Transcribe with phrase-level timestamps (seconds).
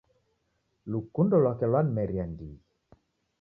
[0.91, 2.59] Lukundo lwake lwanimeria ndighi